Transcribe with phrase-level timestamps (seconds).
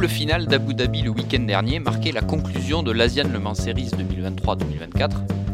[0.00, 3.90] double finale d'Abu Dhabi le week-end dernier marquait la conclusion de l'Asian Le Mans Series
[3.90, 5.10] 2023-2024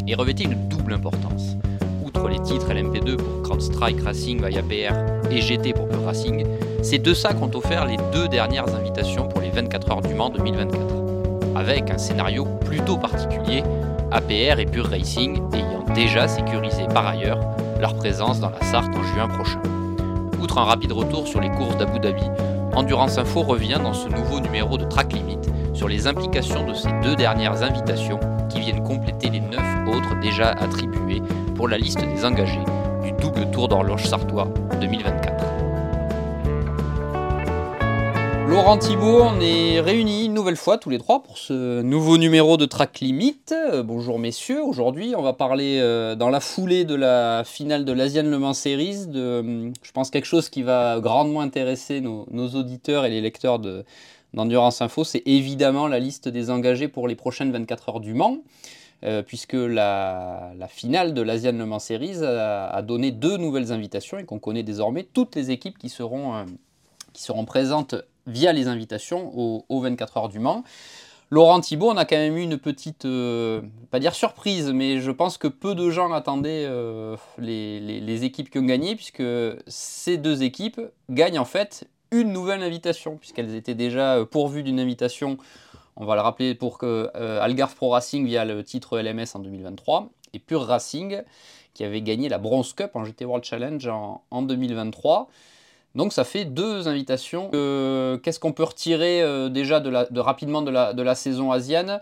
[0.07, 1.57] et revêtait une double importance.
[2.05, 6.47] Outre les titres LMP2 pour CrowdStrike Racing via PR et GT pour Pure Racing,
[6.81, 10.31] ces deux sacs ont offert les deux dernières invitations pour les 24 heures du Mans
[10.31, 13.65] 2024, avec un scénario plutôt particulier,
[14.13, 17.41] APR et Pure Racing ayant déjà sécurisé par ailleurs
[17.81, 19.61] leur présence dans la Sarthe en juin prochain.
[20.41, 22.23] Outre un rapide retour sur les courses d'Abu Dhabi,
[22.77, 25.39] Endurance Info revient dans ce nouveau numéro de Track Limit
[25.73, 30.51] sur les implications de ces deux dernières invitations qui viennent compléter les neuf autres déjà
[30.51, 31.23] attribuées
[31.55, 32.65] pour la liste des engagés
[33.03, 35.36] du double tour d'horloge sartois 2024.
[38.49, 42.57] Laurent Thibault, on est réunis une nouvelle fois tous les trois pour ce nouveau numéro
[42.57, 43.41] de Track Limit.
[43.51, 47.91] Euh, bonjour messieurs, aujourd'hui on va parler euh, dans la foulée de la finale de
[47.91, 53.05] l'Asian Le Mans Series euh, je pense, quelque chose qui va grandement intéresser nos, auditeurs
[53.05, 53.59] et les lecteurs
[54.33, 58.39] d'Endurance Info, c'est évidemment la liste des engagés pour les prochaines 24 heures du Mans.
[59.27, 64.39] puisque la, finale de l'Asian Le Mans Series a, donné deux nouvelles invitations et qu'on
[64.39, 66.47] connaît désormais toutes les équipes qui seront,
[67.13, 70.65] qui seront présentes via les invitations aux, 24 heures du Mans.
[71.31, 73.61] Laurent Thibault, on a quand même eu une petite, euh,
[73.91, 78.59] pas dire surprise, mais je pense que peu de gens attendaient euh, les, équipes qui
[78.59, 79.25] ont gagné, puisque
[79.67, 85.37] ces deux équipes gagnent en fait une nouvelle invitation, puisqu'elles étaient déjà pourvues d'une invitation,
[85.97, 89.41] on va le rappeler, pour que euh, Algarve Pro Racing via le titre LMS en
[89.41, 91.23] 2023, et Pure Racing,
[91.75, 95.29] qui avait gagné la Bronze Cup en GT World Challenge en, en 2023.
[95.97, 97.51] Donc ça fait deux invitations.
[97.55, 102.01] Euh, qu'est-ce qu'on peut retirer euh, déjà de, rapidement de la, saison asienne?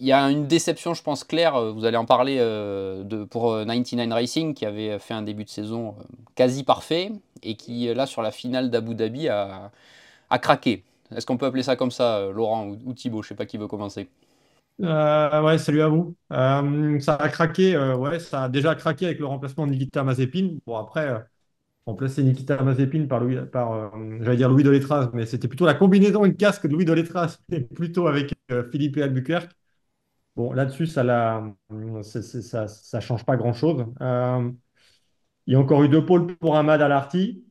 [0.00, 2.38] Il y a une déception, je pense, claire, euh, vous allez en parler,
[3.30, 5.96] pour 99 Racing, qui avait fait un début de saison
[6.34, 9.70] quasi parfait, et qui, là, sur la finale d'Abu Dhabi, a,
[10.40, 10.82] craqué.
[11.14, 13.22] Est-ce qu'on peut appeler ça comme ça, Laurent ou, Thibaut?
[13.22, 14.08] Je ne sais pas qui veut commencer.
[14.78, 16.14] ouais, salut à vous.
[16.30, 17.78] ça a craqué,
[18.18, 20.56] ça a déjà craqué avec le remplacement de Nikita Mazepin.
[20.66, 21.24] Bon, après,
[21.86, 26.24] remplacer Nikita Mazepin par, Louis, par euh, dire Louis Delétraz, mais c'était plutôt la combinaison
[26.24, 26.86] une casque de Louis
[27.52, 29.52] et plutôt avec euh, Philippe Albuquerque.
[30.36, 31.04] Bon, là-dessus, ça
[31.70, 33.86] ne ça, change pas grand-chose.
[34.00, 34.50] Euh,
[35.46, 37.44] il y a encore eu deux pôles pour Ahmad Alarti,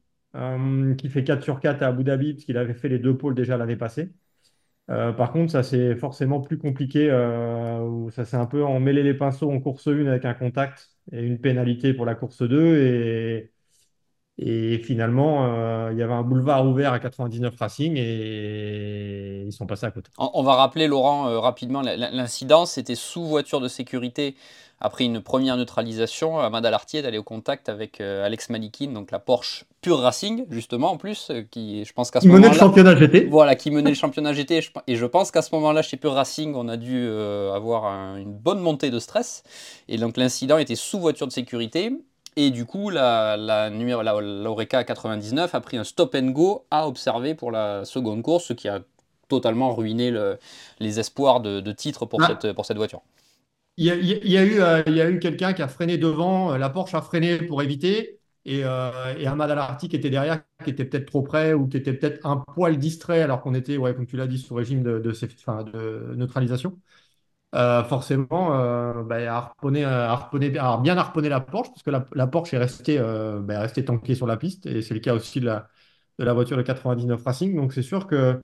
[0.98, 3.56] qui fait 4 sur 4 à Abu Dhabi, puisqu'il avait fait les deux pôles déjà
[3.56, 4.12] l'année passée.
[4.88, 7.12] par contre, ça c'est forcément plus compliqué.
[7.84, 11.22] où ça s'est un peu emmêlé les pinceaux en course 1 avec un contact et
[11.22, 12.78] une pénalité pour la course 2.
[12.78, 13.53] Et,
[14.40, 19.68] et finalement, euh, il y avait un boulevard ouvert à 99 Racing et ils sont
[19.68, 20.10] passés à côté.
[20.18, 24.36] On va rappeler, Laurent, euh, rapidement, l'incident, c'était sous voiture de sécurité.
[24.80, 29.12] Après une première neutralisation, Amada Lartier est allé au contact avec euh, Alex Malikin, donc
[29.12, 32.48] la Porsche Pure Racing, justement, en plus, qui, je pense qu'à ce moment-là...
[32.48, 33.28] menait le championnat GT.
[33.30, 34.62] Voilà, qui menait le championnat GT.
[34.88, 37.08] Et je pense qu'à ce moment-là, chez Pure Racing, on a dû
[37.54, 39.44] avoir une bonne montée de stress.
[39.88, 41.94] Et donc l'incident était sous voiture de sécurité.
[42.36, 46.88] Et du coup, la, la, la, l'Oreca 99 a pris un stop and go à
[46.88, 48.82] observer pour la seconde course, ce qui a
[49.30, 50.38] totalement ruiné le,
[50.80, 52.28] les espoirs de, de titre pour, ah.
[52.28, 53.02] cette, pour cette voiture.
[53.78, 55.68] Il y a, il y a eu, euh, il y a eu quelqu'un qui a
[55.68, 59.96] freiné devant, euh, la Porsche a freiné pour éviter, et, euh, et Ahmad Alarti qui
[59.96, 63.42] était derrière, qui était peut-être trop près ou qui était peut-être un poil distrait alors
[63.42, 66.80] qu'on était, ouais, comme tu l'as dit, sous régime de, de, de neutralisation.
[67.54, 72.98] Euh, forcément, euh, bah, à, bien harponner la Porsche, parce que la, Porsche est restée,
[72.98, 75.68] euh, bah, restée tankée sur la piste, et c'est le cas aussi de la,
[76.18, 77.56] de la voiture de 99 Racing.
[77.56, 78.42] Donc c'est sûr que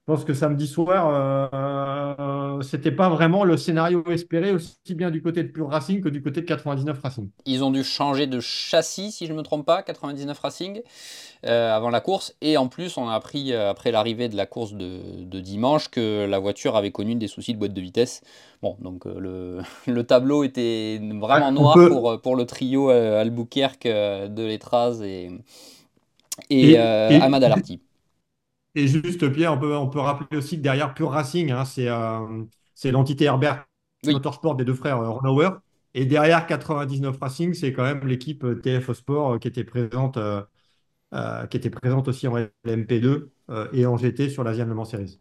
[0.00, 5.22] je pense que samedi soir, euh, c'était pas vraiment le scénario espéré, aussi bien du
[5.22, 7.28] côté de Pure Racing que du côté de 99 Racing.
[7.44, 10.80] Ils ont dû changer de châssis, si je ne me trompe pas, 99 Racing,
[11.46, 12.34] euh, avant la course.
[12.40, 16.24] Et en plus, on a appris, euh, après l'arrivée de la course de, dimanche, que
[16.24, 18.22] la voiture avait connu des soucis de boîte de vitesse.
[18.62, 25.02] Bon, donc le, le, tableau était vraiment noir pour, pour le trio Albuquerque de Letraz
[25.02, 25.30] et,
[26.48, 27.80] et, Amad Alarti.
[28.74, 32.44] Et juste, Pierre, on peut, on peut rappeler aussi que derrière Pure Racing, hein, euh,
[32.74, 33.66] c'est l'entité Herbert
[34.06, 35.50] Motorsport des deux frères euh, Ronauer.
[35.92, 40.18] Et derrière 99 Racing, c'est quand même l'équipe euh, TFO Sport qui était présente,
[41.50, 43.26] qui était présente aussi en LMP2
[43.72, 45.18] et en GT sur l'Asian Le Mans Series.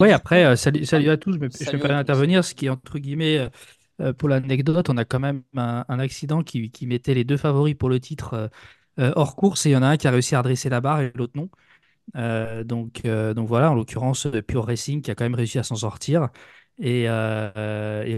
[0.00, 1.34] Oui, après, salut, salut à tous.
[1.34, 1.48] Je me
[1.78, 2.44] permets d'intervenir.
[2.44, 3.48] Ce qui est entre guillemets,
[4.18, 7.88] pour l'anecdote, on a quand même un, accident qui, qui, mettait les deux favoris pour
[7.88, 8.50] le titre
[8.96, 11.02] hors course et il y en a un qui a réussi à redresser la barre
[11.02, 11.48] et l'autre non.
[12.16, 15.58] Euh, donc, euh, donc voilà, en l'occurrence, euh, Pure Racing qui a quand même réussi
[15.58, 16.28] à s'en sortir.
[16.80, 17.06] Et,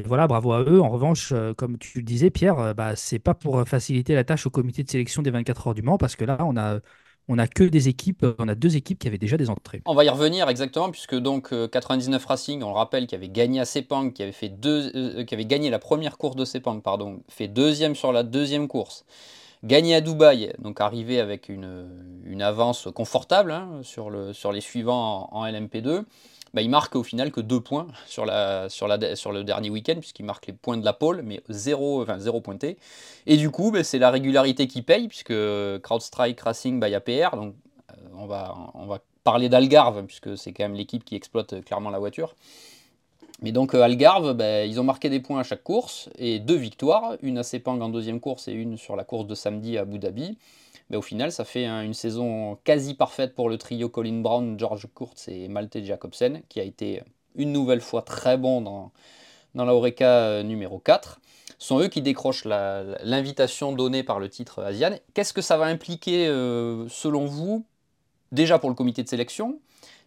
[0.07, 0.81] voilà, bravo à eux.
[0.81, 4.51] En revanche, comme tu le disais, Pierre, bah, c'est pas pour faciliter la tâche au
[4.51, 6.81] comité de sélection des 24 heures du Mans, parce que là, on a,
[7.29, 9.81] on que des équipes, on a deux équipes qui avaient déjà des entrées.
[9.87, 13.61] On va y revenir exactement, puisque donc 99 Racing, on le rappelle, qui avait gagné
[13.61, 17.95] à Sepang, qui avait, fait deux, gagné la première course de Sepang, pardon, fait deuxième
[17.95, 19.07] sur la deuxième course.
[19.63, 25.29] Gagné à Dubaï, donc arrivé avec une, avance confortable hein, sur, le, sur les suivants
[25.33, 26.05] en, LMP2.
[26.55, 30.55] Bah, il marque au final que deux points sur, le dernier week-end, puisqu'il marque les
[30.55, 32.07] points de la pole, mais zéro,
[32.43, 32.79] pointé.
[33.27, 35.35] Et du coup, bah, c'est la régularité qui paye, puisque
[35.83, 37.55] CrowdStrike Racing, bah, il y a PR, donc
[37.91, 41.91] euh, on, va, on va parler d'Algarve, puisque c'est quand même l'équipe qui exploite clairement
[41.91, 42.35] la voiture.
[43.43, 46.57] Mais donc euh, Algarve, ben, ils ont marqué des points à chaque course et deux
[46.57, 49.83] victoires, une à Sepang en deuxième course et une sur la course de samedi à
[49.83, 50.37] Abu Dhabi.
[50.91, 54.89] Mais au final, ça fait une saison quasi parfaite pour le trio Colin Brown, George
[54.95, 57.03] Kurtz et Malte Jacobsen, qui a été
[57.37, 58.91] une nouvelle fois très bon dans,
[59.55, 61.21] dans la Oreca euh, numéro 4.
[61.59, 64.97] Ce sont eux qui décrochent l'invitation donnée par le titre Asian.
[65.15, 67.65] Qu'est-ce que ça va impliquer, euh, selon vous,
[68.33, 69.61] déjà pour le comité de sélection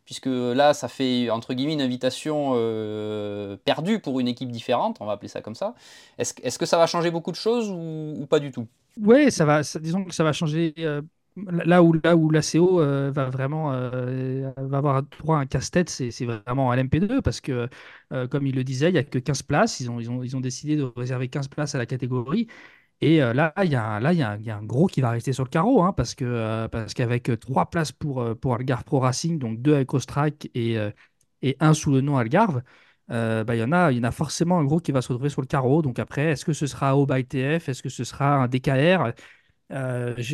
[0.05, 5.05] puisque là, ça fait entre guillemets une invitation euh, perdue pour une équipe différente, on
[5.05, 5.75] va appeler ça comme ça.
[6.17, 8.67] Est-ce que ça va changer beaucoup de choses ou, pas du tout?
[9.01, 9.61] Oui, ça va.
[9.61, 10.73] disons que ça va changer.
[10.79, 11.01] Euh,
[11.35, 16.25] là où là où l'ACO euh, va vraiment va avoir droit à un casse-tête, c'est
[16.25, 17.67] vraiment à l'MP2 parce que,
[18.29, 19.79] comme il le disait, il n'y a que 15 places.
[19.79, 22.47] Ils ont, ils, ont, ils ont décidé de réserver 15 places à la catégorie.
[23.01, 25.01] Et euh, là, il y, a, là, il y, a, y a un gros qui
[25.01, 28.25] va rester sur le carreau, hein, parce que euh, parce qu'avec euh, trois places pour,
[28.40, 30.78] pour Algarve Pro Racing, donc deux avec Ostrike et,
[31.42, 32.62] et un sous le nom Algarve,
[33.10, 35.10] bah, il y en a, il y en a forcément un gros qui va se
[35.10, 35.81] retrouver sur le carreau.
[35.81, 39.12] Donc après, est-ce que ce sera au ITF Est-ce que ce sera un DKR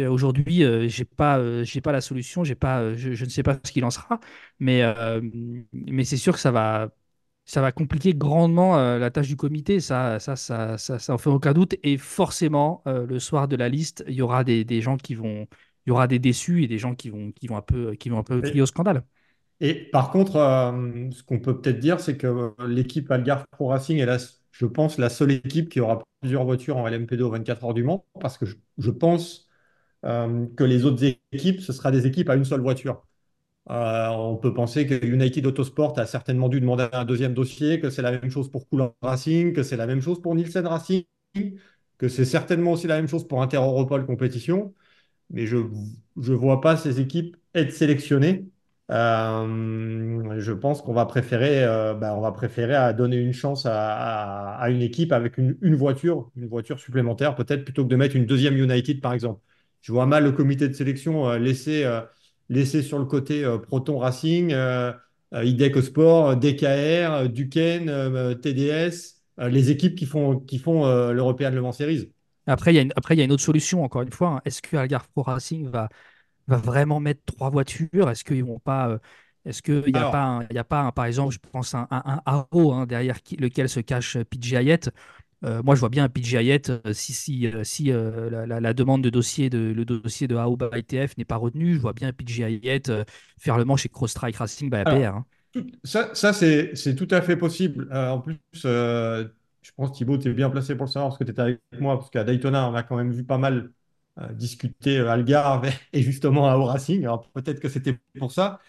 [0.09, 3.71] Aujourd'hui, j'ai pas, j'ai pas la solution, j'ai pas, je, je, ne sais pas ce
[3.71, 4.19] qu'il en sera,
[4.59, 4.83] mais,
[5.73, 6.89] mais c'est sûr que ça va,
[7.49, 11.17] ça va compliquer grandement euh, la tâche du comité, ça, ça, ça, ça, ça en
[11.17, 11.73] fait aucun doute.
[11.81, 15.15] Et forcément, euh, le soir de la liste, il y aura des, des, gens qui
[15.15, 15.47] vont,
[15.87, 18.09] il y aura des déçus et des gens qui vont, qui vont un peu, qui
[18.09, 19.03] vont un peu crier au scandale.
[19.61, 23.97] Et par contre, euh, ce qu'on peut peut-être dire, c'est que l'équipe Algarve Pro Racing
[23.97, 24.19] est, la,
[24.51, 27.83] je pense, la seule équipe qui aura plusieurs voitures en LMP2 aux 24 heures du
[27.83, 29.49] Mans, parce que je, je pense
[30.03, 31.03] que les autres
[31.33, 33.08] équipes, ce sera des équipes à une seule voiture.
[33.69, 37.89] Euh, on peut penser que United Autosport a certainement dû demander un deuxième dossier, que
[37.89, 41.05] c'est la même chose pour Coulon Racing, que c'est la même chose pour Nielsen Racing,
[41.97, 44.73] que c'est certainement aussi la même chose pour Inter-Europol Compétition.
[45.31, 48.47] Mais je ne vois pas ces équipes être sélectionnées.
[48.91, 54.65] Euh, je pense qu'on va préférer, euh, bah, on va préférer donner une chance à,
[54.69, 58.57] une équipe avec une, voiture, une voiture supplémentaire, peut-être plutôt que de mettre une deuxième
[58.57, 59.41] United, par exemple.
[59.81, 61.85] Je vois mal le comité de sélection laisser
[62.49, 64.91] laissé sur le côté euh, Proton Racing, euh,
[65.33, 71.71] euh, IDEC Sport, DKR, Duquesne, TDS, les équipes qui font, qui font l'European Le Mans
[71.71, 72.11] Series.
[72.47, 74.29] Après, il y, a une, après, il y a une autre solution, encore une fois.
[74.29, 74.41] Hein.
[74.43, 75.87] Est-ce que Algarve Pro Racing va,
[76.47, 78.09] va vraiment mettre trois voitures?
[78.09, 78.99] Est-ce qu'ils vont pas.
[79.45, 82.85] Est-ce qu'il n'y a, pas a pas, par exemple, je pense, un, un, Haro hein,
[82.85, 84.79] derrière lequel se cache PJ Hayet
[85.45, 89.09] euh, moi, je vois bien un PJ euh, si, si, euh, si la, demande de
[89.09, 92.43] dossier de, le dossier de AOBA ITF n'est pas retenu, je vois bien PJ
[93.37, 95.15] faire le manche chez Cross Strike Racing APR.
[95.15, 95.25] Hein.
[95.83, 97.89] Ça, ça c'est tout à fait possible.
[97.93, 101.31] en plus, je pense Thibaut, tu es bien placé pour le savoir parce que tu
[101.31, 103.71] étais avec moi, parce qu'à Daytona, on a quand même vu pas mal
[104.33, 107.03] discuter Algarve et justement AO Racing.
[107.03, 108.59] Alors peut-être que c'était pour ça.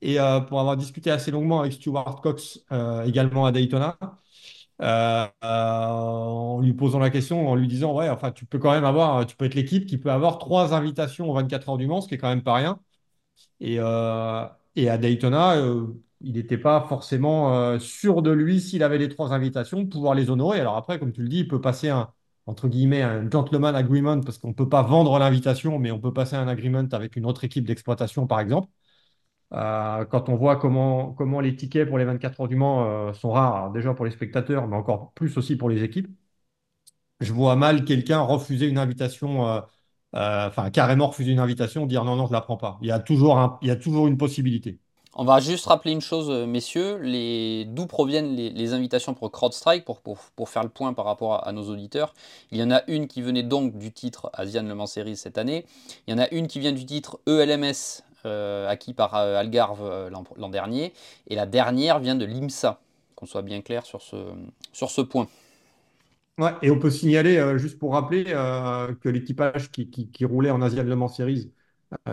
[0.00, 0.18] Et
[0.48, 2.60] pour avoir discuté assez longuement avec Stuart Cox
[3.04, 3.96] également à Daytona,
[4.80, 8.84] euh, en lui posant la question, en lui disant ouais, enfin tu peux quand même
[8.84, 12.00] avoir, tu peux être l'équipe qui peut avoir trois invitations aux 24 heures du Mans,
[12.00, 12.80] ce qui est quand même pas rien.
[13.60, 15.86] Et, euh, à Daytona, euh,
[16.20, 20.60] il n'était pas forcément sûr de lui s'il avait les trois invitations, pouvoir les honorer.
[20.60, 22.12] Alors après, comme tu le dis, il peut passer un
[22.46, 26.48] un gentleman agreement parce qu'on ne peut pas vendre l'invitation, mais on peut passer un
[26.48, 28.68] agreement avec une autre équipe d'exploitation, par exemple.
[29.54, 33.30] Euh, quand on voit comment, les tickets pour les 24 heures du Mans euh, sont
[33.30, 36.08] rares, déjà pour les spectateurs, mais encore plus aussi pour les équipes,
[37.20, 39.60] je vois mal quelqu'un refuser une invitation, euh,
[40.12, 42.78] enfin carrément refuser une invitation, dire non, non, je ne la prends pas.
[42.82, 44.78] Il y, a toujours une possibilité.
[45.14, 47.00] On va juste rappeler une chose, messieurs,
[47.66, 52.14] d'où proviennent les, invitations pour CrowdStrike, pour, faire le point par rapport à, nos auditeurs.
[52.52, 55.38] Il y en a une qui venait donc du titre Asian Le Mans Series cette
[55.38, 55.66] année.
[56.06, 59.82] Il y en a une qui vient du titre ELMS euh, acquis par euh, Algarve
[59.82, 60.92] euh, l'an dernier.
[61.28, 62.80] Et la dernière vient de l'IMSA,
[63.14, 64.16] qu'on soit bien clair sur ce,
[64.72, 65.28] sur ce point.
[66.62, 71.08] Et on peut signaler, juste pour rappeler, que l'équipage qui, roulait en Asian Le Mans
[71.08, 71.52] Series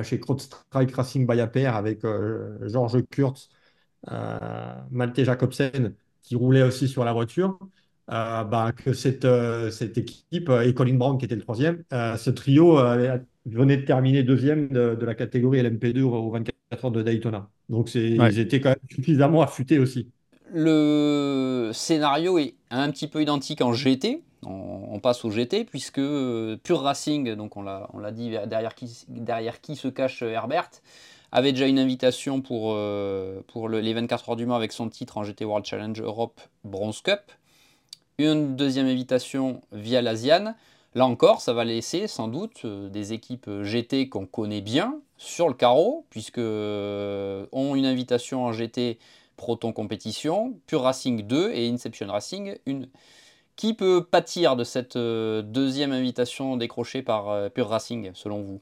[0.02, 2.02] chez Strike Racing by avec
[2.64, 3.50] Georges Kurtz,
[4.90, 5.94] Malte Jacobsen,
[6.24, 7.60] qui roulait aussi sur la voiture,
[8.08, 9.28] bah, que cette,
[9.72, 12.78] cette équipe, et Colin Brown qui était le troisième, ce trio
[13.46, 17.50] venait de terminer deuxième de, la catégorie LMP2 aux 24 heures de Daytona.
[17.70, 20.10] Donc ils étaient quand même suffisamment affûtés aussi.
[20.54, 24.22] Le scénario est un petit peu identique en GT.
[24.44, 26.00] On, passe au GT puisque
[26.64, 30.70] Pure Racing, donc on l'a dit derrière qui, derrière qui se cache Herbert,
[31.32, 35.18] avait déjà une invitation pour, euh, pour les 24 heures du Mans avec son titre
[35.18, 37.20] en GT World Challenge Europe Bronze Cup.
[38.18, 40.56] Une deuxième invitation via l'Asian.
[40.94, 45.50] Là encore, ça va laisser sans doute euh, des équipes GT qu'on connaît bien sur
[45.50, 48.98] le carreau, puisque euh, ont une invitation en GT
[49.36, 52.88] Proton Compétition, Pure Racing 2 et Inception Racing une.
[53.58, 58.62] Qui peut pâtir de cette deuxième invitation décrochée par Pure Racing, selon vous?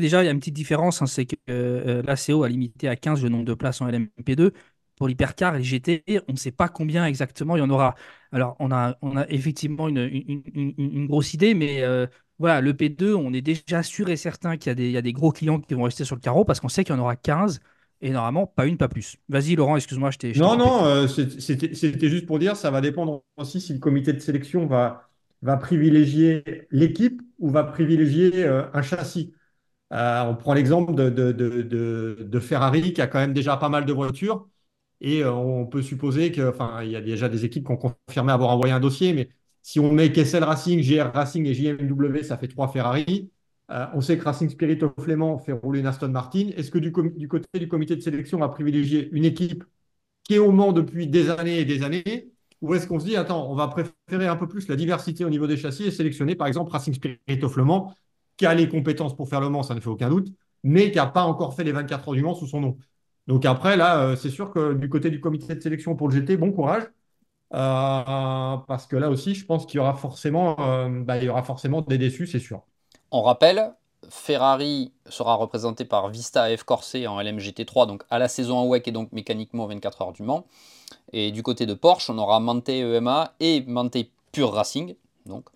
[0.00, 2.96] Déjà, il y a une petite différence, hein, c'est que euh, l'ACO a limité à
[2.96, 4.52] 15 le nombre de places en LMP2.
[4.96, 7.94] Pour l'hypercar et les GT, on ne sait pas combien exactement il y en aura.
[8.32, 12.06] Alors, on a, on a effectivement une, une, grosse idée, mais euh,
[12.38, 15.32] voilà, le P2, on est déjà sûr et certain qu'il y, y, a des gros
[15.32, 17.60] clients qui vont rester sur le carreau parce qu'on sait qu'il y en aura 15
[18.00, 19.16] et normalement pas une, pas plus.
[19.28, 20.32] Vas-y, Laurent, excuse-moi, je t'ai.
[20.34, 24.20] Non, non, euh, c'était juste pour dire, ça va dépendre aussi si le comité de
[24.20, 25.08] sélection va,
[25.42, 29.32] va privilégier l'équipe ou va privilégier un châssis.
[29.92, 34.48] Euh, on prend l'exemple de, Ferrari qui a quand même déjà pas mal de voitures.
[35.00, 36.52] Et euh, on peut supposer que,
[36.84, 39.28] il y a déjà des équipes qui ont confirmé avoir envoyé un dossier, mais
[39.62, 43.30] si on met Kessel Racing, GR Racing et JMW, ça fait trois Ferrari.
[43.70, 46.50] Euh, on sait que Racing Spirit of Flément fait rouler une Aston Martin.
[46.56, 49.64] Est-ce que du, côté du comité de sélection, on va privilégier une équipe
[50.22, 52.30] qui est au Mans depuis des années et des années?
[52.60, 55.30] Ou est-ce qu'on se dit, attends, on va préférer un peu plus la diversité au
[55.30, 57.94] niveau des châssis et sélectionner par exemple Racing Spirit of Le Mans
[58.36, 60.28] qui a les compétences pour faire le Mans, ça ne fait aucun doute,
[60.62, 62.78] mais qui n'a pas encore fait les 24 heures du Mans sous son nom?
[63.26, 66.14] Donc après, là, euh, c'est sûr que du côté du comité de sélection pour le
[66.14, 66.84] GT, bon courage.
[67.54, 71.42] Euh, parce que là aussi, je pense qu'il y aura forcément, euh, bah, y aura
[71.42, 72.62] forcément des déçus, c'est sûr.
[73.10, 73.72] On rappelle,
[74.10, 78.88] Ferrari sera représenté par Vista F Corset en LMGT3, donc à la saison en WEC
[78.88, 80.46] et donc mécaniquement 24 heures du Mans.
[81.12, 83.98] Et du côté de Porsche, on aura Mante EMA et Mante
[84.32, 84.96] Pure Racing.
[85.26, 85.48] Donc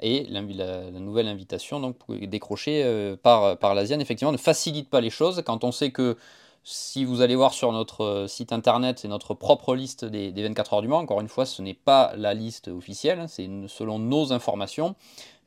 [0.00, 5.44] et la, nouvelle invitation donc décrochée par, par l'ASIAN effectivement ne facilite pas les choses
[5.46, 6.16] quand on sait que
[6.64, 10.74] si vous allez voir sur notre euh, site internet, c'est notre propre liste des, 24
[10.74, 10.98] heures du Mans.
[10.98, 14.94] Encore une fois, ce n'est pas la liste officielle, hein, c'est selon nos informations.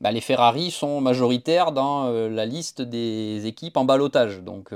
[0.01, 4.41] Bah, les Ferrari sont majoritaires dans euh, la liste des équipes en balotage.
[4.41, 4.71] Donc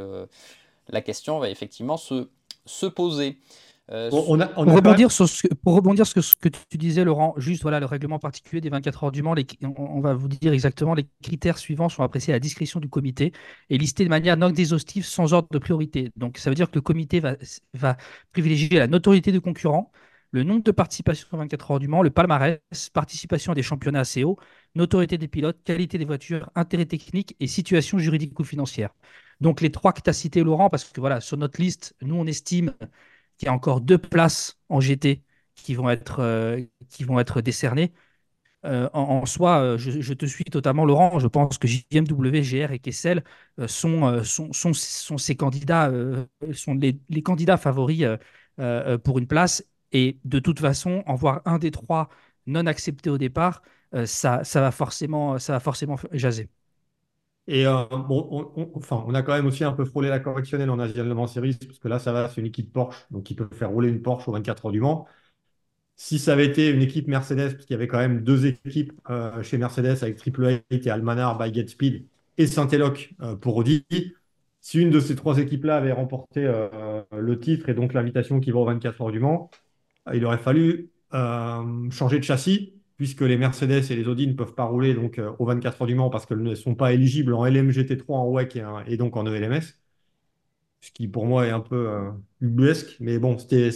[0.88, 3.38] la question va effectivement se poser.
[3.92, 7.80] Euh, pour, rebondir sur ce, pour rebondir sur ce que tu disais, Laurent, juste voilà,
[7.80, 11.58] le règlement particulier des 24 heures du Mans, on, va vous dire exactement les critères
[11.58, 13.34] suivants sont appréciés à la discrétion du comité
[13.72, 16.12] et listés de manière non exhaustive sans ordre de priorité.
[16.18, 17.36] Donc ça veut dire que le comité va,
[17.74, 17.98] va
[18.32, 19.92] privilégier la notoriété du concurrent,
[20.32, 22.60] le nombre de participations aux 24 heures du Mans, le palmarès,
[22.94, 24.38] participation à des championnats CO,
[24.76, 28.92] notoriété des pilotes, qualité des voitures, intérêt technique et situation juridique ou financière.
[29.42, 32.16] Donc les trois que tu as cités, Laurent, parce que voilà, sur notre liste, nous
[32.16, 32.74] on estime
[33.42, 35.24] il y a encore deux places en GT
[35.56, 37.94] qui vont être, euh, qui vont être décernées.
[38.66, 41.20] Euh, en, soi, euh, je, te suis totalement, Laurent.
[41.20, 43.24] Je pense que JMW, GR et Kessel
[43.68, 45.92] sont, sont, sont, ces candidats,
[46.54, 48.06] sont les, les, candidats favoris
[49.04, 49.64] pour une place.
[49.92, 52.10] Et de toute façon, en voir un des trois
[52.48, 53.62] non accepté au départ,
[54.06, 56.50] ça, ça, va forcément, ça va forcément jaser.
[57.52, 60.78] Et euh, on, enfin, on a quand même aussi un peu frôlé la correctionnelle en
[60.80, 63.36] Asian Le Mans Series, parce que là, ça va, c'est une équipe Porsche, donc ils
[63.36, 65.08] peuvent faire rouler une Porsche aux 24 heures du Mans.
[65.96, 69.44] Si ça avait été une équipe Mercedes, parce y avait quand même deux équipes euh,
[69.44, 72.06] chez Mercedes avec Triple Eight et Almanar by Speed
[72.38, 73.86] et Saint-Eloc euh, pour Audi,
[74.62, 76.44] si une de ces trois équipes-là avait remporté
[77.12, 79.50] le titre et donc l'invitation qui va aux 24 heures du Mans,
[80.14, 80.90] il aurait fallu
[81.92, 85.32] changer de châssis puisque les Mercedes et les Audi ne peuvent pas rouler donc, euh,
[85.40, 88.60] aux 24 heures du Mans parce qu'elles ne sont pas éligibles en LMGT3, en WEC
[88.88, 89.62] et, donc en ELMS.
[90.82, 92.98] Ce qui pour moi est un peu euh, ubuesque.
[93.00, 93.70] Mais bon, c'était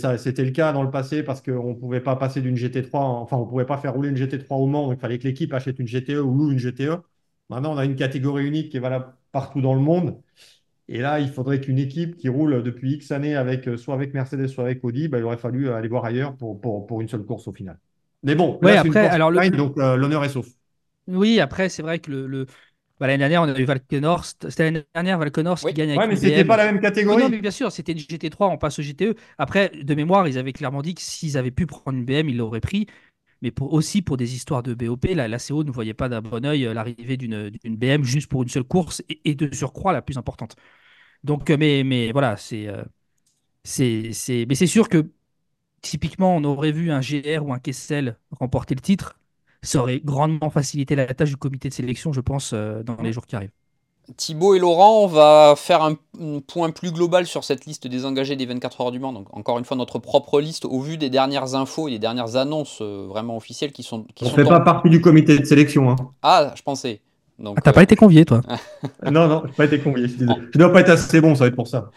[0.43, 3.45] le cas dans le passé parce qu'on ne pouvait pas passer d'une GT3, enfin on
[3.45, 5.79] ne pouvait pas faire rouler une GT3 au Mans, donc il fallait que l'équipe achète
[5.79, 7.01] une GTE ou loue une GTE.
[7.49, 10.21] Maintenant, on a une catégorie unique qui est valable partout dans le monde.
[10.89, 14.13] Et là, il faudrait qu'une équipe qui roule depuis X années avec, euh, soit avec
[14.13, 17.25] Mercedes, soit avec Audi, bah, il aurait fallu aller voir ailleurs pour, pour une seule
[17.25, 17.79] course au final.
[18.23, 20.47] Mais bon, après, alors donc euh, l'honneur est sauf.
[21.07, 22.45] Oui, après, c'est vrai que le,
[22.99, 24.23] bah, l'année dernière, on a eu Valkenor.
[24.25, 27.23] C'était l'année dernière, Valkenor qui gagne avec Ouais, mais c'était pas la même catégorie.
[27.23, 29.15] non, mais bien sûr, c'était une GT3, on passe au GTE.
[29.37, 32.37] Après, de mémoire, ils avaient clairement dit que s'ils avaient pu prendre une BM, ils
[32.37, 32.87] l'auraient pris.
[33.41, 36.21] Mais pour, aussi pour des histoires de BOP, la, la CO ne voyait pas d'un
[36.21, 40.01] bon oeil euh, l'arrivée d'une BM juste pour une seule course et, de surcroît la
[40.01, 40.55] plus importante.
[41.25, 42.69] Donc, euh, mais, mais voilà, c'est.
[43.63, 45.09] c'est, mais c'est sûr que
[45.83, 49.19] typiquement, on aurait vu un GR ou un Kessel remporter le titre,
[49.61, 53.13] ça aurait grandement facilité la tâche du comité de sélection, je pense, euh, dans les
[53.13, 53.51] jours qui arrivent.
[54.17, 55.95] Thibaut et Laurent, on va faire un,
[56.45, 59.13] point plus global sur cette liste des engagés des 24 heures du Mans.
[59.13, 62.35] Donc, encore une fois, notre propre liste au vu des dernières infos et des dernières
[62.35, 64.03] annonces euh, vraiment officielles qui sont.
[64.15, 65.89] Qui on ne fait pas partie du comité de sélection.
[65.89, 65.95] Hein.
[66.21, 66.99] Ah, je pensais.
[67.39, 68.41] Donc, ah, t'as pas euh, été convié, toi?
[69.09, 70.07] Non, non, j'ai pas été convié.
[70.09, 71.89] Je ne dois pas être assez bon, ça va être pour ça.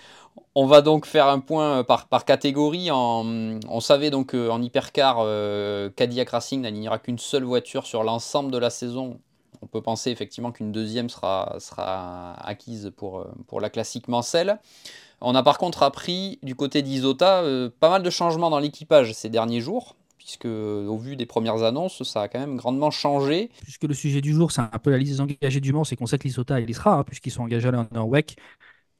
[0.58, 2.90] On va donc faire un point par, par catégorie.
[2.90, 8.50] En, on savait donc qu'en hypercar, euh, Cadillac Racing n'alignera qu'une seule voiture sur l'ensemble
[8.50, 9.20] de la saison
[9.62, 14.58] on peut penser effectivement qu'une deuxième sera, sera acquise pour, euh, pour la classique Mancel.
[15.20, 19.12] On a par contre appris du côté d'Isota euh, pas mal de changements dans l'équipage
[19.14, 23.50] ces derniers jours, puisque au vu des premières annonces, ça a quand même grandement changé.
[23.62, 25.96] Puisque le sujet du jour, c'est un peu la liste des engagés du Mans, c'est
[25.96, 28.36] qu'on sait que l'Isota, il y sera, hein, puisqu'ils sont engagés en, WEC.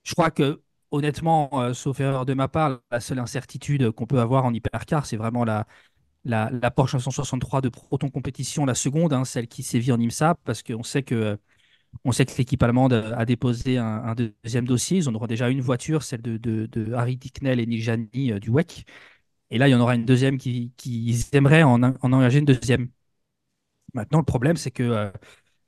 [0.05, 0.61] Je crois que,
[0.97, 5.07] honnêtement, euh, sauf erreur de ma part, la seule incertitude qu'on peut avoir en hypercar,
[5.07, 5.67] c'est vraiment la,
[6.25, 10.63] la, Porsche 963 de Proton Compétition, la seconde, hein, celle qui sévit en IMSA, parce
[10.63, 11.39] qu'on sait que
[12.05, 14.99] on sait que l'équipe allemande a déposé un, deuxième dossier.
[14.99, 18.51] Ils en auront déjà une voiture, celle de, Harry Dicknell et Nick Jani euh, du
[18.51, 18.85] WEC.
[19.51, 22.91] Et là, il y en aura une deuxième qui, qui aimeraient en, engager une deuxième.
[23.95, 25.11] Maintenant, le problème, c'est que euh,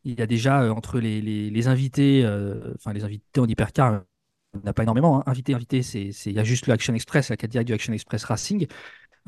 [0.04, 2.24] il y a déjà entre les, invités,
[2.76, 4.02] enfin les invités en hypercar,
[4.64, 5.20] n'a pas énormément.
[5.20, 5.24] Hein.
[5.26, 8.66] Invité, invité, il y a juste le Action Express, la Cadillac du Action Express Racing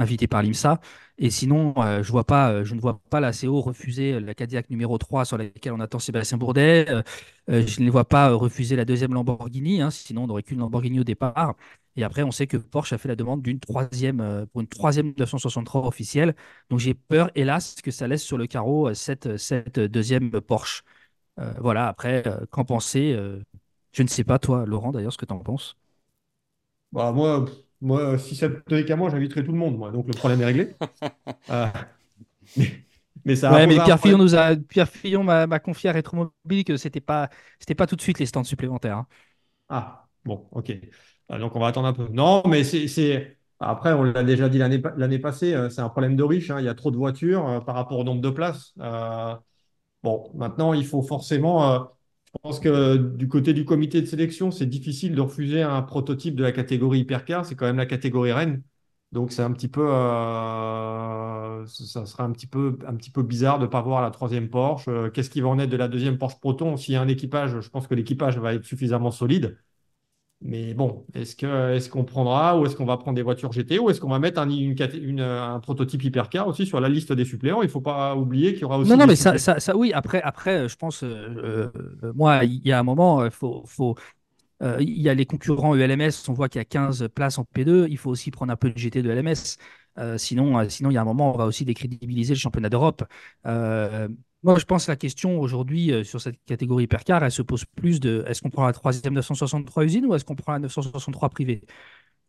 [0.01, 0.81] invité par l'IMSA.
[1.19, 4.35] Et sinon, euh, je, vois pas, euh, je ne vois pas la CO refuser la
[4.35, 6.87] Cadillac numéro 3 sur laquelle on attend Sébastien Bourdet.
[6.89, 7.03] Euh,
[7.67, 11.01] je ne les vois pas refuser la deuxième Lamborghini, hein, sinon on n'aurait qu'une Lamborghini
[11.01, 11.55] au départ.
[11.97, 15.13] Et après, on sait que Porsche a fait la demande d'une troisième, pour une troisième
[15.19, 16.35] 963 officielle.
[16.71, 20.85] Donc j'ai peur, hélas, que ça laisse sur le carreau cette, cette deuxième Porsche.
[21.59, 23.17] voilà, après, qu'en penser
[23.93, 25.77] Je ne sais pas, toi, Laurent, d'ailleurs, ce que tu en penses.
[26.93, 27.45] Bah, moi,
[27.81, 29.79] moi, si ça tenait qu'à moi, j'inviterais tout le monde.
[29.79, 29.91] Moi.
[29.91, 30.75] Donc le problème est réglé.
[31.51, 31.67] Euh,
[33.25, 36.77] mais, ça ouais, mais Pierre Fillon nous a, Pierre Fillon m'a confié à Rétromobile que
[36.77, 37.29] c'était pas,
[37.59, 38.99] c'était pas tout de suite les stands supplémentaires.
[38.99, 39.07] Hein.
[39.69, 40.71] Ah bon, ok.
[40.71, 42.09] Euh, donc on va attendre un peu.
[42.09, 46.23] Non, mais c'est, après on l'a déjà dit l'année passée, euh, c'est un problème de
[46.23, 46.51] riche.
[46.51, 46.61] Hein.
[46.61, 48.75] Il y a trop de voitures par rapport au nombre de places.
[50.03, 51.91] bon, maintenant il faut forcément
[52.35, 56.37] je pense que du côté du comité de sélection, c'est difficile de refuser un prototype
[56.37, 57.45] de la catégorie hypercar.
[57.45, 58.63] C'est quand même la catégorie Rennes.
[59.13, 63.59] Donc c'est un petit peu, euh, ça sera un petit peu, un petit peu bizarre
[63.59, 64.87] de ne pas voir la troisième Porsche.
[64.89, 66.77] Euh, qu'est-ce qui va en être de la deuxième Porsche Proton?
[66.77, 69.59] S'il y a un équipage, je pense que l'équipage va être suffisamment solide.
[70.43, 73.79] Mais bon, est-ce que est-ce qu'on prendra ou est-ce qu'on va prendre des voitures GT
[73.79, 77.27] ou est-ce qu'on va mettre un, une, un prototype hypercar aussi sur la liste des
[77.27, 77.61] suppléants?
[77.61, 78.91] Il ne faut pas oublier qu'il y aura aussi.
[78.91, 79.93] Non, non, mais ça, ça, oui.
[79.93, 81.71] Après, après, je pense, euh,
[82.03, 83.97] euh, moi, il y a un moment, il faut, faut
[84.63, 86.11] il y a les concurrents ELMS.
[86.29, 87.87] On voit qu'il y a 15 places en P2.
[87.91, 89.59] Il faut aussi prendre un peu de GT de LMS.
[89.99, 93.05] Euh, sinon, sinon, il y a un moment, on va aussi décrédibiliser le championnat d'Europe.
[94.43, 97.65] Moi, je pense que la question aujourd'hui euh, sur cette catégorie hypercar, elle se pose
[97.77, 101.29] plus de est-ce qu'on prend la troisième 963 usine ou est-ce qu'on prend la 963
[101.29, 101.63] privée?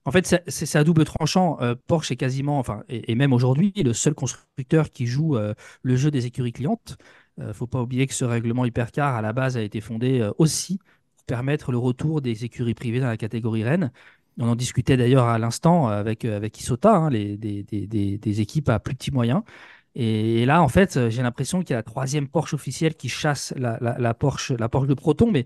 [0.05, 1.57] En fait, c'est à double tranchant.
[1.61, 5.95] Euh, Porsche est quasiment, enfin, et, même aujourd'hui, le seul constructeur qui joue euh, le
[5.95, 6.97] jeu des écuries clientes.
[7.37, 10.79] Il faut pas oublier que ce règlement hypercar, à la base, a été fondé aussi
[11.15, 13.91] pour permettre le retour des écuries privées dans la catégorie Rennes.
[14.37, 17.63] On en discutait d'ailleurs à l'instant avec, avec Isota, hein, des, des,
[18.17, 19.43] des, équipes à plus petits moyens.
[19.95, 23.53] Et, là, en fait, j'ai l'impression qu'il y a la troisième Porsche officielle qui chasse
[23.57, 25.45] la, Porsche, la Porsche de Proton, mais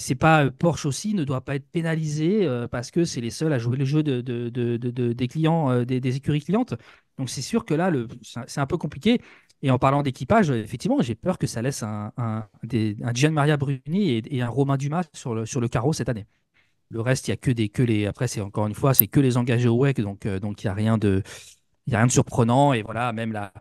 [0.00, 3.30] c'est pas euh, Porsche aussi ne doit pas être pénalisé euh, parce que c'est les
[3.30, 6.74] seuls à jouer le jeu de, des clients, euh, des, écuries clientes.
[7.18, 7.92] Donc c'est sûr que là,
[8.46, 9.20] c'est un peu compliqué.
[9.62, 12.48] Et en parlant d'équipage, effectivement, j'ai peur que ça laisse un, un,
[13.14, 16.26] Gian Maria Bruni et, un Romain Dumas sur le, carreau cette année.
[16.88, 18.06] Le reste, il y a que des que les.
[18.06, 20.70] Après, c'est encore une fois, c'est que les engagés au WEC, donc donc il n'y
[20.70, 21.22] a rien de
[21.90, 22.72] n'y a rien de surprenant.
[22.72, 23.52] Et voilà, même la,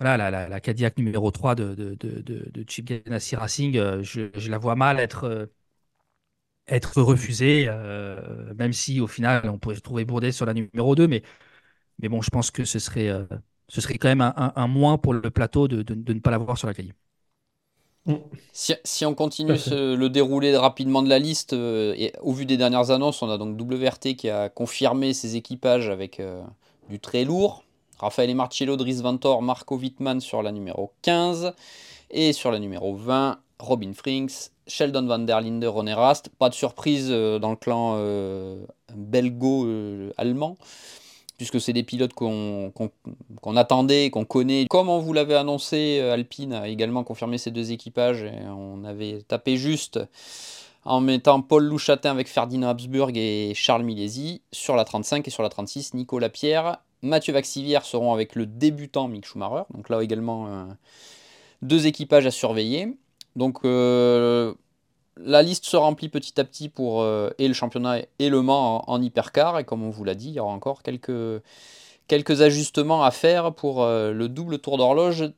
[0.00, 4.30] voilà, la, la, Cadillac numéro 3 de, de, de, de Chip Ganassi Racing, euh, je,
[4.36, 5.46] je, la vois mal être, euh,
[6.66, 11.08] être refusée, euh, même si au final, on pourrait trouver Bourdet sur la numéro 2.
[11.08, 11.22] Mais,
[12.00, 13.10] mais bon, je pense que ce serait,
[13.68, 16.58] ce serait quand même un, un, moins pour le plateau de, de ne pas l'avoir
[16.58, 16.94] sur la cahier.
[18.06, 18.14] Mm.
[18.52, 22.90] Si, si, on continue le déroulé rapidement de la liste, et au vu des dernières
[22.90, 26.20] annonces, on a donc WRT qui a confirmé ses équipages avec
[26.88, 27.62] du très lourd.
[27.98, 31.52] Raphaël Marcello, Dries Ventor, Marco Wittmann sur la numéro 15.
[32.10, 36.30] Et sur la numéro 20, Robin Frinks, Sheldon van der Linde, René Rast.
[36.38, 40.56] Pas de surprise euh, dans le clan euh, belgo-allemand,
[41.36, 42.72] puisque c'est des pilotes qu'on
[43.56, 44.66] attendait, qu'on connaît.
[44.70, 48.22] Comme on vous l'avait annoncé, euh, Alpine a également confirmé ces deux équipages.
[48.22, 49.98] Et on avait tapé juste
[50.84, 54.42] en mettant Paul Louchatin avec Ferdinand Habsburg et Charles Milesi.
[54.52, 56.78] Sur la 35 et sur la 36, Nicolas Pierre.
[57.02, 59.64] Mathieu Vaxivière seront avec le débutant Mick Schumacher.
[59.72, 60.66] Donc là également,
[61.62, 62.96] deux équipages à surveiller.
[63.36, 67.06] Donc la liste se remplit petit à petit pour
[67.38, 69.58] et le championnat et le Mans en, hypercar.
[69.58, 73.84] Et comme on vous l'a dit, il y aura encore quelques ajustements à faire pour
[73.84, 75.30] le double tour d'horloge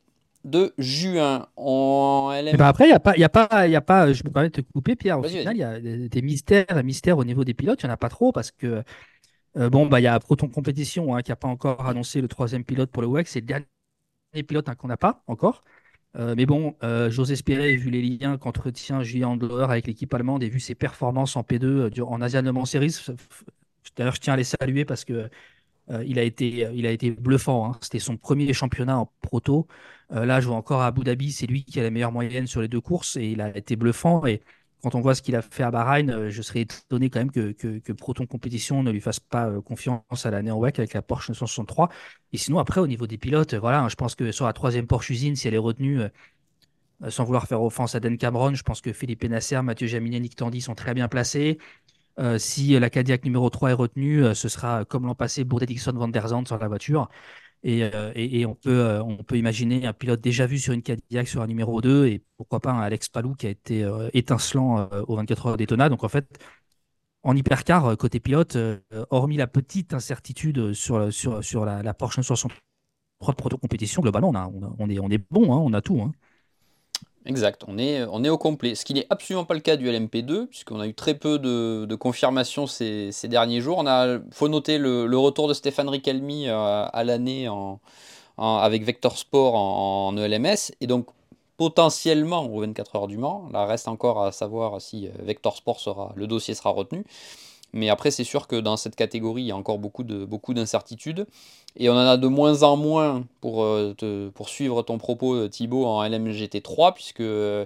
[0.43, 1.47] de juin.
[1.55, 4.23] En eh ben après, il n'y a, pas, y a, pas, y a pas, je
[4.23, 5.19] me permets de te couper, Pierre.
[5.19, 7.81] Au final, il y a des mystères, mystères au niveau des pilotes.
[7.83, 8.83] Il n'y en a pas trop parce que,
[9.55, 12.63] bon, bah, il y a Proton Compétition hein, qui n'a pas encore annoncé le troisième
[12.63, 13.27] pilote pour le WEC.
[13.27, 13.65] C'est le dernier
[14.47, 15.63] pilote hein, qu'on n'a pas encore.
[16.17, 20.43] Euh, mais bon, euh, j'ose espérer, vu les liens qu'entretient Julien Andler avec l'équipe allemande
[20.43, 22.97] et vu ses performances en P2 euh, en Asian Le Mans Series,
[23.95, 25.29] d'ailleurs je tiens à les saluer parce que
[26.05, 27.65] il, a été, il a été bluffant.
[27.65, 27.77] Hein.
[27.81, 29.67] C'était son premier championnat en proto.
[30.09, 32.61] là, je vois encore à Abu Dhabi, c'est lui qui a la meilleure moyenne sur
[32.61, 34.25] les deux courses et il a été bluffant.
[34.25, 34.41] Et
[34.81, 37.31] quand on voit ce qu'il a fait à Bahreïn, euh, je serais étonné quand même
[37.31, 41.01] que, Proton Compétition ne lui fasse pas euh, confiance à l'année en WEC avec la
[41.01, 41.89] Porsche 963.
[42.33, 45.11] Et sinon, après, au niveau des pilotes, voilà, je pense que sur la troisième Porsche
[45.11, 46.09] usine, si elle est retenue, euh,
[47.09, 50.35] sans vouloir faire offense à Dan Cameron, je pense que Philippe Nasser, Mathieu Jaminet, Nick
[50.35, 51.59] Tandy sont très bien placés.
[52.37, 56.07] Si la Cadillac numéro 3 est retenue, ce sera comme l'an passé Bourdet Dixon Van
[56.07, 57.09] Der sur la voiture.
[57.65, 61.27] Euh, et, on, peut, euh, on peut imaginer un pilote déjà vu sur une Cadillac
[61.27, 64.89] sur un numéro 2 et pourquoi pas un Alex Palou qui a été euh, étincelant
[65.07, 65.89] aux 24 heures d'Etona.
[65.89, 66.39] Donc en fait,
[67.23, 68.57] en hypercar, côté pilote,
[69.11, 74.31] hormis la petite incertitude sur, la, la Porsche 963 de proto compétition, globalement,
[74.79, 76.01] on est bon, hein, on a tout.
[76.01, 76.11] Hein.
[77.25, 78.73] Exact, on est, on est au complet.
[78.73, 81.95] Ce qui n'est absolument pas le cas du LMP2, puisqu'on a eu très peu de,
[81.95, 83.83] confirmations ces, derniers jours.
[83.85, 87.79] Il faut noter le, le, retour de Stéphane Ricalmi euh, à l'année en,
[88.37, 91.07] avec Vector Sport en, ELMS, et donc
[91.57, 93.47] potentiellement aux 24 heures du Mans.
[93.53, 97.05] Là, reste encore à savoir si euh, Vector Sport sera, le dossier sera retenu.
[97.73, 100.53] Mais après, c'est sûr que dans cette catégorie, il y a encore beaucoup, de, beaucoup
[100.53, 101.25] d'incertitudes.
[101.77, 103.95] Et on en a de moins en moins pour, euh,
[104.33, 107.65] pour suivre ton propos, euh, Thibaut, en LMGT3, puisque euh,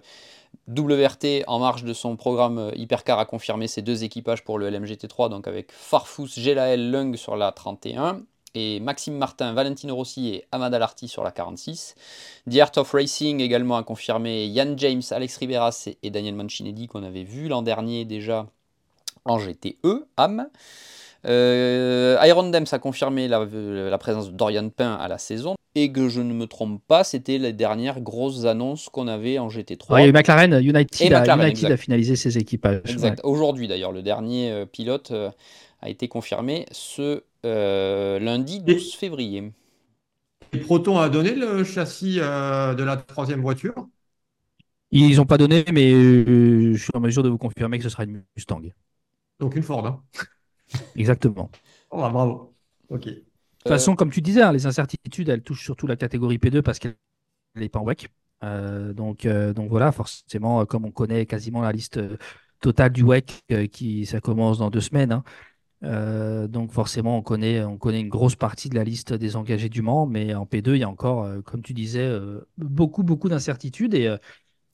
[0.68, 5.30] WRT, en marge de son programme Hypercar, a confirmé ses deux équipages pour le LMGT3,
[5.30, 8.22] donc avec Farfus, Gelael, Lung sur la 31
[8.56, 11.96] et Maxime Martin, Valentino Rossi et Amada Larty sur la 46.
[12.50, 17.04] The Art of Racing également a confirmé Yann James, Alex Riberas et Daniel Mancinelli qu'on
[17.04, 18.48] avait vu l'an dernier déjà
[19.26, 20.48] en GTE, AM.
[21.28, 25.56] Euh, Iron Dems a confirmé la, présence de Dorian Pain à la saison.
[25.78, 29.50] Et que je ne me trompe pas, c'était les dernières grosses annonces qu'on avait en
[29.50, 29.98] GT3.
[29.98, 32.80] il y a eu McLaren, United, a, finalisé ses équipages.
[32.86, 33.20] Exact.
[33.26, 35.30] Aujourd'hui d'ailleurs, le dernier euh, pilote euh,
[35.82, 39.52] a été confirmé ce lundi 12 février.
[40.54, 43.76] Et Proton a donné le châssis de la troisième voiture?
[44.92, 48.06] Ils n'ont pas donné, mais je suis en mesure de vous confirmer que ce sera
[48.06, 48.62] une Mustang.
[49.40, 49.86] Donc une Ford.
[49.86, 50.04] Hein.
[50.96, 51.50] Exactement.
[51.92, 52.56] Oh, bah, bravo.
[52.90, 53.06] Ok.
[53.06, 56.62] De toute façon, comme tu disais, hein, les incertitudes, elles touchent surtout la catégorie P2
[56.62, 56.96] parce qu'elle
[57.56, 58.10] n'est pas en WEC.
[58.44, 62.00] Euh, donc, euh, donc voilà, forcément, euh, comme on connaît quasiment la liste
[62.62, 65.12] totale du WEC, qui ça commence dans deux semaines.
[65.12, 66.48] Hein.
[66.48, 69.82] donc forcément, on connaît, on connaît une grosse partie de la liste des engagés du
[69.82, 72.10] Mans, mais en P2, il y a encore, comme tu disais,
[72.58, 73.94] beaucoup, beaucoup d'incertitudes.
[73.94, 74.16] Et,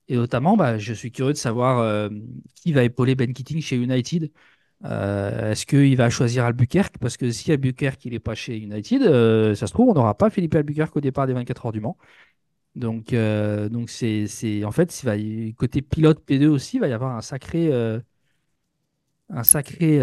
[0.08, 2.10] et notamment, bah, je suis curieux de savoir
[2.56, 4.32] qui va épauler Ben Keating chez United.
[4.86, 6.98] Euh, est-ce qu'il va choisir Albuquerque?
[7.00, 10.30] Parce que si Albuquerque n'est pas chez United, euh, ça se trouve, on n'aura pas
[10.30, 11.98] Philippe Albuquerque au départ des 24 heures du Mans.
[12.76, 14.28] Donc, euh, donc c'est,
[14.66, 15.16] en fait, va,
[15.58, 17.72] côté pilote P2 aussi, il va y avoir un sacré,
[19.30, 20.00] un sacré,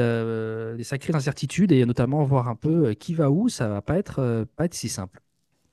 [0.76, 3.48] des sacrées incertitudes et notamment voir un peu qui va où.
[3.48, 5.20] Ça va pas être, pas être si simple.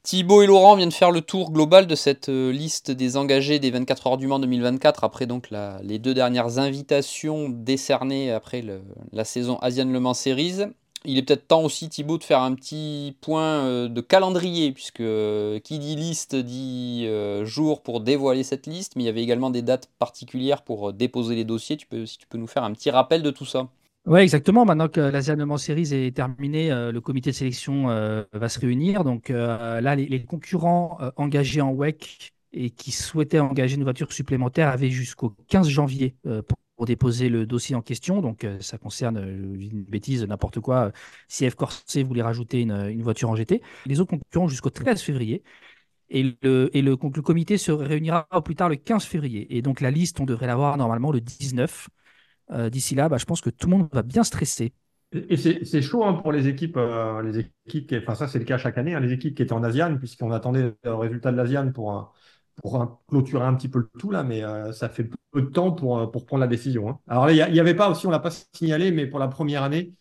[0.05, 3.71] Thibaut et Laurent viennent faire le tour global de cette euh, liste des engagés des
[3.71, 5.49] 24 heures du Mans 2024, après donc
[5.81, 8.63] les deux dernières invitations décernées après
[9.11, 10.57] la saison Asian Le Mans Series.
[11.05, 15.01] Il est peut-être temps aussi, Thibaut, de faire un petit point euh, de calendrier, puisque
[15.01, 17.07] euh, qui dit liste dit
[17.41, 21.33] jour pour dévoiler cette liste, mais il y avait également des dates particulières pour déposer
[21.33, 21.77] les dossiers.
[21.77, 23.69] Tu peux, si tu peux nous faire un petit rappel de tout ça.
[24.05, 24.65] Oui, exactement.
[24.65, 28.49] Maintenant que l'Asian Le Mans Series est terminé, euh, le comité de sélection euh, va
[28.49, 29.03] se réunir.
[29.03, 34.69] Donc euh, là, les, concurrents engagés en WEC et qui souhaitaient engager une voiture supplémentaire
[34.69, 38.21] avaient jusqu'au 15 janvier pour, déposer le dossier en question.
[38.21, 40.91] Donc ça concerne une bêtise, n'importe quoi.
[41.27, 43.61] Si F Corset voulait rajouter une, voiture en GT.
[43.85, 45.41] Les autres concurrents jusqu'au 13 février.
[46.09, 49.57] Et le, et le, le comité se réunira au plus tard le 15 février.
[49.57, 51.89] Et donc la liste, on devrait l'avoir normalement le 19.
[52.51, 54.73] Euh, d'ici là, bah, je pense que tout le monde va bien stresser.
[55.29, 58.57] Et c'est chaud hein, pour les équipes, euh, les équipes enfin ça c'est le cas
[58.57, 61.71] chaque année, hein, les équipes qui étaient en ASIAN, puisqu'on attendait le résultat de l'ASIAN
[61.71, 62.13] pour,
[62.55, 64.41] pour clôturer un petit peu le tout là, mais
[64.73, 66.89] ça fait peu de temps pour, pour prendre la décision.
[66.89, 66.99] Hein.
[67.07, 69.93] Alors il n'y avait pas aussi, on l'a pas signalé, mais pour la première année,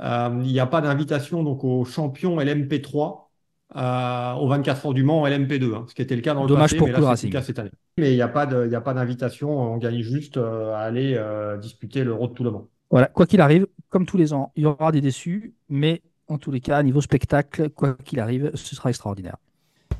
[0.00, 3.31] il n'y a pas d'invitation donc aux champions LMP3
[3.74, 6.70] au 24 heures du Mans LMP2, hein, ce qui était le cas dans le Dommage
[6.70, 7.70] passé, pour mais là, c'est le cas cette année.
[7.96, 11.20] Mais il n'y a pas d'invitation, on gagne juste à aller
[11.60, 12.68] disputer le Road tout le Mans.
[12.90, 16.38] Voilà, quoi qu'il arrive, comme tous les ans, il y aura des déçus, mais en
[16.38, 19.36] tous les cas, niveau spectacle, quoi qu'il arrive, ce sera extraordinaire.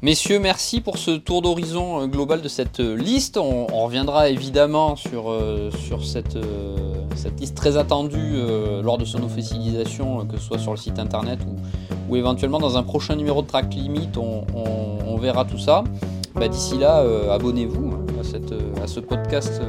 [0.05, 3.37] Messieurs, merci pour ce tour d'horizon euh, global de cette euh, liste.
[3.37, 6.37] On, reviendra évidemment sur, euh, sur cette,
[7.15, 8.35] cette, liste très attendue
[8.83, 11.39] lors de son officialisation, que ce soit sur le site internet
[12.09, 15.85] ou, éventuellement dans un prochain numéro de Track Limit, on, verra tout ça.
[16.35, 19.61] Bah, d'ici là, abonnez-vous hein, à, à, ce podcast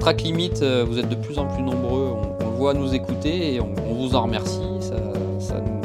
[0.00, 0.50] Track Limit.
[0.86, 4.16] vous êtes de plus en plus nombreux, on, le voit nous écouter et on, vous
[4.16, 4.60] en remercie.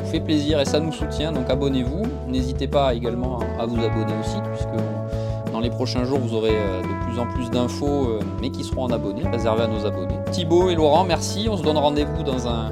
[0.10, 2.04] Fait plaisir et ça nous soutient, donc abonnez-vous.
[2.28, 6.82] N'hésitez pas également à vous abonner aussi, puisque dans les prochains jours, vous aurez euh,
[6.82, 10.20] de plus en plus d'infos, euh, mais qui seront en abonnés, réservés à nos abonnés.
[10.32, 11.48] Thibaut et Laurent, merci.
[11.50, 12.72] On se donne rendez-vous dans un,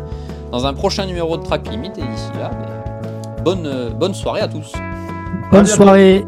[0.52, 2.52] dans un prochain numéro de Track Limit, et d'ici là,
[3.44, 4.72] bonne, bonne soirée à tous.
[5.52, 6.26] Bonne soirée.